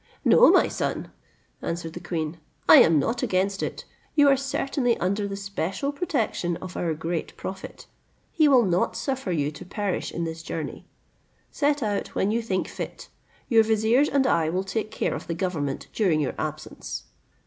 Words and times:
"No, 0.25 0.49
my 0.49 0.67
son," 0.67 1.11
answered 1.61 1.93
the 1.93 1.99
queen, 1.99 2.39
"I 2.67 2.77
am 2.77 2.97
not 2.97 3.21
against 3.21 3.61
it: 3.61 3.85
you 4.15 4.27
are 4.29 4.35
certainly 4.35 4.97
under 4.97 5.27
the 5.27 5.35
special 5.35 5.91
protection 5.91 6.57
of 6.57 6.75
our 6.75 6.95
great 6.95 7.37
prophet, 7.37 7.85
he 8.31 8.47
will 8.47 8.63
not 8.65 8.95
suffer 8.95 9.31
you 9.31 9.51
to 9.51 9.63
perish 9.63 10.11
in 10.11 10.23
this 10.23 10.41
journey. 10.41 10.87
Set 11.51 11.83
out 11.83 12.15
when 12.15 12.31
you 12.31 12.41
think 12.41 12.67
fit: 12.67 13.09
your 13.47 13.61
viziers 13.61 14.09
and 14.09 14.25
I 14.25 14.49
will 14.49 14.63
take 14.63 14.89
care 14.89 15.13
of 15.13 15.27
the 15.27 15.35
government 15.35 15.85
during 15.93 16.19
your 16.19 16.33
absence." 16.35 17.03